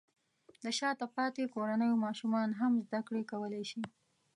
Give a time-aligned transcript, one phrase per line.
[0.63, 3.83] د شاته پاتې کورنیو ماشومان هم زده کړې کولی شي.